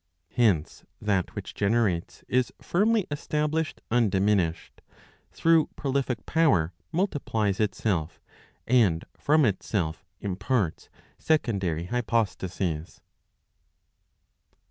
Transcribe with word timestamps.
Hence 0.31 0.83
that 0.99 1.35
which 1.35 1.53
generates 1.53 2.23
is 2.27 2.51
firmly 2.59 3.05
established 3.11 3.81
undiminished; 3.91 4.81
through 5.31 5.67
prolific 5.75 6.25
power 6.25 6.73
multiplies 6.91 7.59
itself; 7.59 8.19
and 8.65 9.05
from 9.15 9.45
itself 9.45 10.03
imparts 10.19 10.89
secondary 11.19 11.85
hypostases. 11.89 13.01